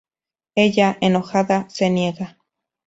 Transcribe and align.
Ella, 0.55 0.97
enojada, 0.99 1.69
se 1.69 1.91
niega. 1.91 2.39